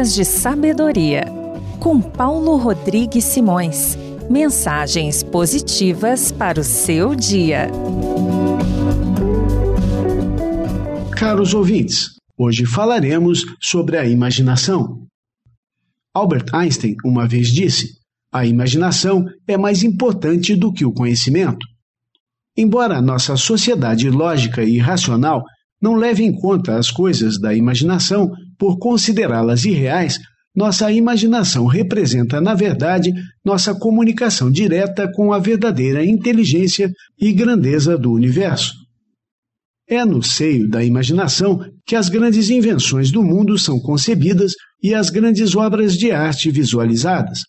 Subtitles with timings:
[0.00, 1.26] De Sabedoria,
[1.78, 3.98] com Paulo Rodrigues Simões.
[4.30, 7.68] Mensagens positivas para o seu dia.
[11.14, 15.06] Caros ouvintes, hoje falaremos sobre a imaginação.
[16.14, 17.98] Albert Einstein uma vez disse:
[18.32, 21.66] a imaginação é mais importante do que o conhecimento.
[22.56, 25.44] Embora nossa sociedade lógica e racional
[25.80, 30.18] não leve em conta as coisas da imaginação por considerá-las irreais,
[30.54, 33.10] nossa imaginação representa, na verdade,
[33.42, 38.74] nossa comunicação direta com a verdadeira inteligência e grandeza do universo.
[39.88, 44.52] É no seio da imaginação que as grandes invenções do mundo são concebidas
[44.82, 47.40] e as grandes obras de arte visualizadas.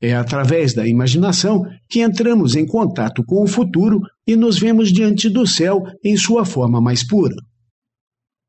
[0.00, 5.28] É através da imaginação que entramos em contato com o futuro e nos vemos diante
[5.28, 7.34] do céu em sua forma mais pura.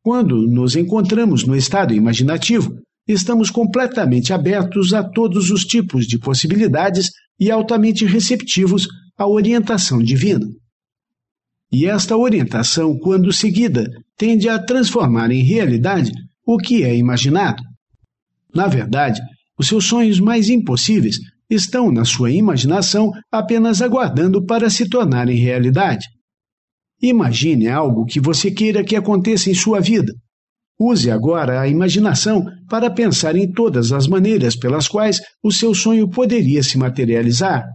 [0.08, 7.12] Quando nos encontramos no estado imaginativo, estamos completamente abertos a todos os tipos de possibilidades
[7.38, 10.48] e altamente receptivos à orientação divina.
[11.70, 16.14] E esta orientação, quando seguida, tende a transformar em realidade
[16.46, 17.62] o que é imaginado.
[18.56, 19.20] Na verdade,
[19.60, 21.18] os seus sonhos mais impossíveis
[21.50, 26.08] estão na sua imaginação apenas aguardando para se tornarem realidade.
[27.02, 30.14] Imagine algo que você queira que aconteça em sua vida.
[30.80, 36.08] Use agora a imaginação para pensar em todas as maneiras pelas quais o seu sonho
[36.10, 37.66] poderia se materializar.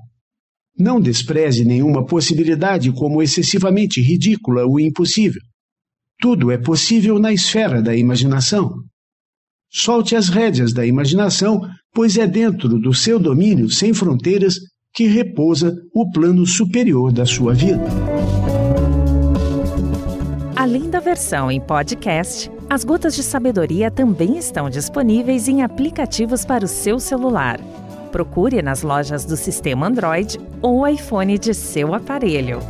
[0.78, 5.40] Não despreze nenhuma possibilidade como excessivamente ridícula ou impossível.
[6.20, 8.72] Tudo é possível na esfera da imaginação.
[9.70, 11.60] Solte as rédeas da imaginação,
[11.92, 14.54] pois é dentro do seu domínio sem fronteiras
[14.94, 17.82] que repousa o plano superior da sua vida.
[20.62, 26.64] Além da versão em podcast, as Gotas de Sabedoria também estão disponíveis em aplicativos para
[26.64, 27.58] o seu celular.
[28.12, 32.60] Procure nas lojas do sistema Android ou iPhone de seu aparelho.